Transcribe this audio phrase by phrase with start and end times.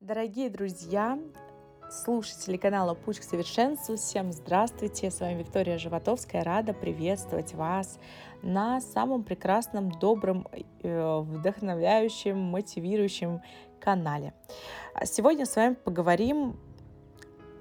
[0.00, 1.18] Дорогие друзья,
[1.90, 5.10] слушатели канала «Путь к совершенству», всем здравствуйте!
[5.10, 6.42] С вами Виктория Животовская.
[6.42, 7.98] Рада приветствовать вас
[8.40, 10.48] на самом прекрасном, добром,
[10.82, 13.42] э, вдохновляющем, мотивирующем
[13.78, 14.32] канале.
[15.04, 16.56] Сегодня с вами поговорим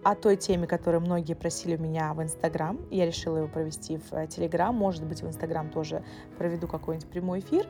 [0.06, 2.80] о той теме, которую многие просили у меня в Инстаграм.
[2.90, 4.74] Я решила его провести в э, Телеграм.
[4.74, 6.06] Может быть, в Инстаграм тоже
[6.38, 7.68] проведу какой-нибудь прямой эфир.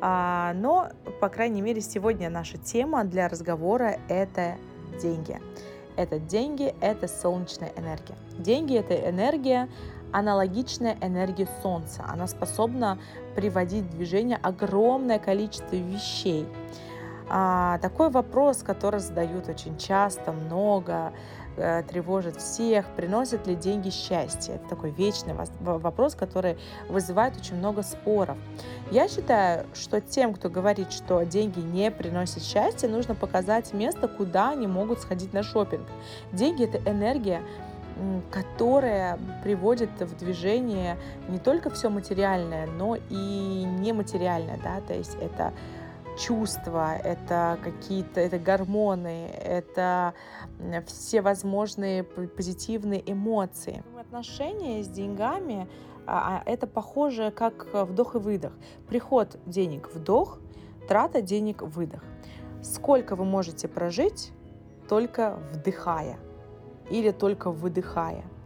[0.00, 0.88] А, но,
[1.20, 4.56] по крайней мере, сегодня наша тема для разговора– это
[5.00, 5.40] деньги.
[5.96, 8.14] Это деньги, это солнечная энергия.
[8.38, 9.68] Деньги– это энергия,
[10.12, 12.04] аналогичная энергии Солнца.
[12.06, 12.98] Она способна
[13.34, 16.46] приводить в движение огромное количество вещей.
[17.28, 21.12] А, такой вопрос, который задают очень часто, много,
[21.60, 24.54] Э, тревожит всех, приносят ли деньги счастье.
[24.54, 26.56] Это такой вечный вопрос, который
[26.88, 28.36] вызывает очень много споров.
[28.92, 34.50] Я считаю, что тем, кто говорит, что деньги не приносят счастья, нужно показать место, куда
[34.50, 35.86] они могут сходить на шопинг.
[36.32, 37.42] Деньги– это энергия,
[38.30, 40.96] которая приводит в движение
[41.28, 45.52] не только все материальное, но и нематериальное, да, то есть это
[46.18, 50.14] чувства, это какие-то, это гормоны, это
[50.86, 53.82] все возможные позитивные эмоции.
[53.98, 55.68] Отношения с деньгами
[56.06, 58.52] а, а, это похоже как вдох и выдох.
[58.88, 60.40] Приход денег– вдох,
[60.88, 62.02] трата денег– выдох.
[62.62, 64.32] Сколько вы можете прожить,
[64.88, 66.18] только вдыхая
[66.90, 68.24] или только выдыхая–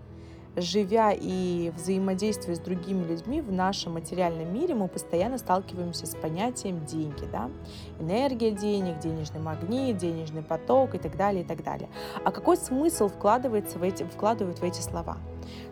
[0.56, 6.84] живя и взаимодействуя с другими людьми в нашем материальном мире, мы постоянно сталкиваемся с понятием
[6.84, 7.50] деньги, да?
[7.98, 11.88] энергия денег, денежный магнит, денежный поток и так далее, и так далее.
[12.24, 15.16] А какой смысл вкладывается в эти, вкладывают в эти слова?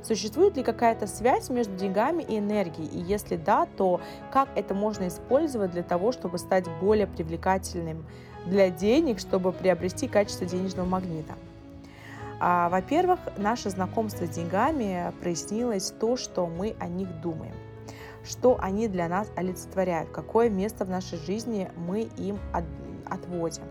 [0.02, 2.88] Существует ли какая-то связь между деньгами и энергией?
[2.88, 4.00] И если да, то
[4.32, 8.04] как это можно использовать для того, чтобы стать более привлекательным
[8.46, 11.34] для денег, чтобы приобрести качество денежного магнита?
[12.42, 17.54] А, во-первых, наше знакомство с деньгами прояснилось то, что мы о них думаем,
[18.24, 22.64] что они для нас олицетворяют, какое место в нашей жизни мы им от,
[23.04, 23.64] отводим.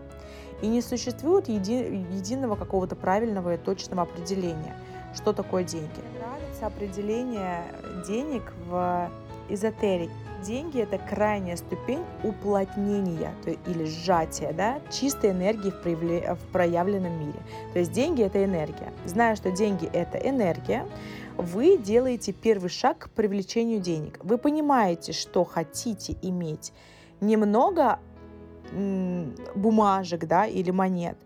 [0.62, 4.75] И не существует еди, единого какого-то правильного и точного определения,
[5.16, 5.88] что такое деньги.
[6.12, 7.63] Мне нравится определение
[8.06, 9.09] денег в
[9.50, 16.51] эзотерике деньги– это крайняя ступень уплотнения то, или сжатия да, чистой энергии в, проявле, в
[16.51, 17.39] проявленном мире.
[17.73, 18.91] То есть деньги– это энергия.
[19.05, 20.85] Зная, что деньги– это энергия,
[21.38, 24.19] вы делаете первый шаг к привлечению денег.
[24.23, 26.73] Вы понимаете, что хотите иметь
[27.22, 27.99] немного
[29.56, 31.18] бумажек да, или монет.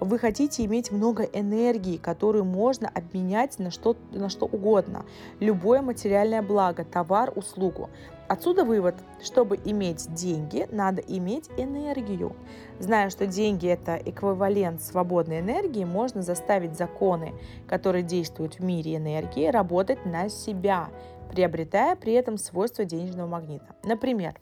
[0.00, 5.04] Вы хотите иметь много энергии, которую можно обменять на что, на что угодно.
[5.40, 7.88] Любое материальное благо, товар, услугу.
[8.28, 12.34] Отсюда вывод, чтобы иметь деньги, надо иметь энергию.
[12.78, 17.34] Зная, что деньги– это эквивалент свободной энергии, можно заставить законы,
[17.68, 20.88] которые действуют в мире энергии, работать на себя,
[21.30, 23.74] приобретая при этом свойства денежного магнита.
[23.84, 24.34] Например,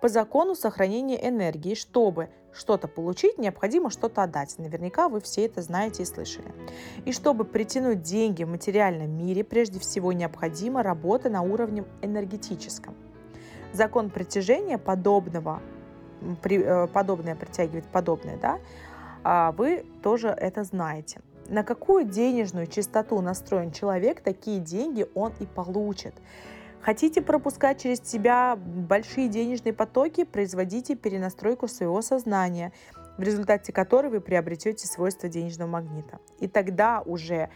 [0.00, 4.54] по закону сохранения энергии, чтобы что-то получить, необходимо что-то отдать.
[4.58, 6.52] Наверняка вы все это знаете и слышали.
[7.04, 12.94] И чтобы притянуть деньги в материальном мире, прежде всего необходима работа на уровне энергетическом.
[13.72, 15.60] Закон притяжения подобного,
[16.44, 18.60] э, подобное притягивает подобное, да,
[19.24, 21.20] а вы тоже это знаете.
[21.48, 26.14] На какую денежную чистоту настроен человек, такие деньги он и получит.
[26.84, 32.72] Хотите пропускать через себя большие денежные потоки, производите перенастройку своего сознания,
[33.16, 36.18] в результате которой вы приобретете свойства денежного магнита.
[36.40, 37.48] И тогда уже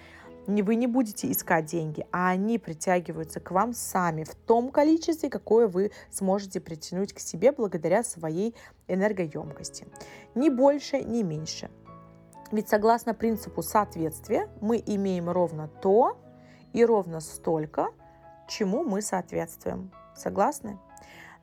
[0.46, 5.68] вы не будете искать деньги, а они притягиваются к вам сами в том количестве, какое
[5.68, 8.54] вы сможете притянуть к себе благодаря своей
[8.86, 9.88] энергоемкости.
[10.34, 11.68] Ни больше, ни меньше.
[12.50, 16.18] Ведь согласно принципу соответствия мы имеем ровно то
[16.72, 17.88] и ровно столько,
[18.48, 19.92] чему мы соответствуем.
[20.16, 20.78] Согласны?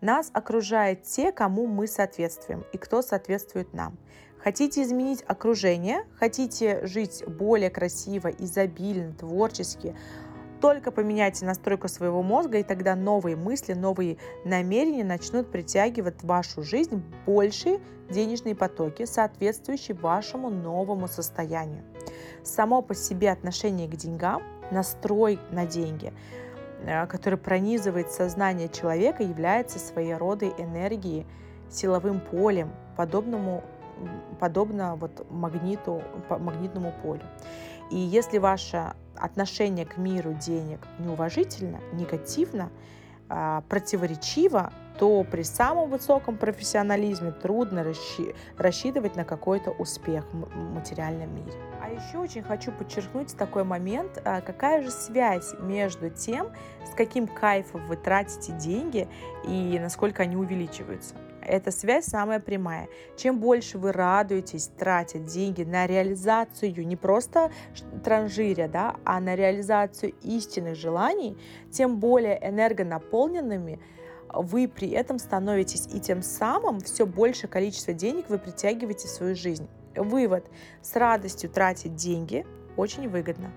[0.02, 3.98] Нас окружают те, кому мы соответствуем и кто соответствует нам.
[4.40, 9.96] Хотите изменить окружение, хотите жить более красиво, изобильно, творчески,
[10.62, 16.64] только поменяйте настройку своего мозга, и тогда новые мысли, новые намерения начнут притягивать в вашу
[16.64, 17.80] жизнь большие
[18.10, 21.84] денежные потоки, соответствующие вашему новому состоянию.
[22.44, 26.14] Само по себе отношение к деньгам, настрой на деньги–
[27.10, 31.26] который пронизывает сознание человека, является своей родой энергии,
[31.70, 33.64] силовым полем, подобному,
[34.40, 37.24] подобно вот магниту, магнитному полю.
[37.92, 42.70] И если ваше отношение к миру денег неуважительно, негативно,
[43.30, 51.34] а, противоречиво, то при самом высоком профессионализме трудно расщи- рассчитывать на какой-то успех в материальном
[51.36, 51.52] мире.
[51.82, 56.48] А еще очень хочу подчеркнуть такой момент, а, какая же связь между тем,
[56.90, 59.08] с каким кайфом вы тратите деньги
[59.48, 61.16] и насколько они увеличиваются.
[61.48, 62.88] Эта связь самая прямая.
[63.18, 67.52] Чем больше вы радуетесь, тратя деньги на реализацию, не просто
[68.04, 71.38] транжиря, да, а на реализацию истинных желаний,
[71.72, 73.80] тем более энергонаполненными
[74.34, 79.36] вы при этом становитесь, и тем самым все большее количество денег вы притягиваете в свою
[79.36, 79.68] жизнь.
[79.96, 80.46] Вывод.
[80.82, 82.46] С радостью тратить деньги
[82.76, 83.52] очень выгодно.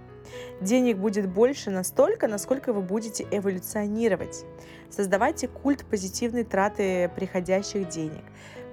[0.61, 4.45] Денег будет больше настолько, насколько вы будете эволюционировать.
[4.91, 8.25] Создавайте культ позитивной траты приходящих денег.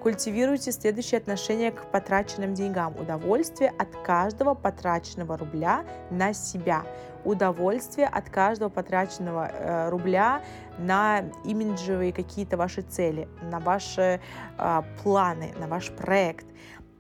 [0.05, 2.95] Культивируйте следующее отношение к потраченным деньгам.
[2.95, 6.83] Удовольствие от каждого потраченного рубля на себя.
[7.23, 10.43] Удовольствие от каждого потраченного э, рубля
[10.77, 14.21] на имиджевые какие-то ваши цели, на ваши
[14.59, 16.45] э, планы, на ваш проект.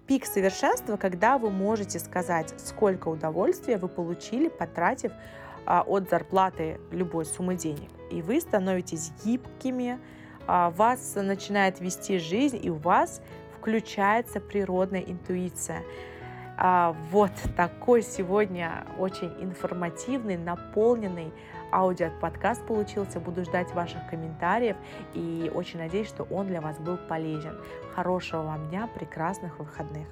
[0.07, 5.11] Пик совершенства, когда вы можете сказать, сколько удовольствия вы получили, потратив
[5.67, 7.89] а, от зарплаты любой суммы денег.
[8.11, 9.99] И вы становитесь гибкими,
[10.47, 13.21] вас начинает вести жизнь, и у вас
[13.57, 15.81] включается природная интуиция.
[16.57, 21.33] А, вот такой сегодня очень информативный, наполненный
[21.71, 23.19] аудиоподкаст получился.
[23.19, 24.77] Буду ждать ваших комментариев
[25.13, 27.57] и очень надеюсь, что он для вас был полезен.
[27.93, 30.07] Хорошего вам дня, прекрасных выходных.